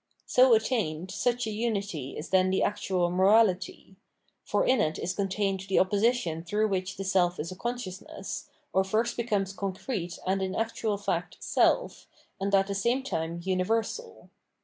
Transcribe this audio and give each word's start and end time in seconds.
So 0.25 0.55
attained, 0.55 1.11
such 1.11 1.45
a 1.45 1.51
unity 1.51 2.17
is 2.17 2.29
then 2.29 2.49
the 2.49 2.63
actual 2.63 3.11
morality; 3.11 3.97
for 4.43 4.65
in 4.65 4.81
it 4.81 4.97
is 4.97 5.13
contained 5.13 5.59
the 5.69 5.77
opposition 5.77 6.43
through 6.43 6.69
which 6.69 6.97
the 6.97 7.03
self 7.03 7.39
is 7.39 7.51
a 7.51 7.55
consciousness, 7.55 8.49
or 8.73 8.83
first 8.83 9.15
becomes 9.15 9.53
concrete 9.53 10.17
and 10.25 10.41
in 10.41 10.55
actual 10.55 10.97
fact 10.97 11.37
self, 11.39 12.07
and 12.39 12.55
at 12.55 12.65
the 12.65 12.73
same 12.73 13.03
time 13.03 13.41
universal. 13.43 14.31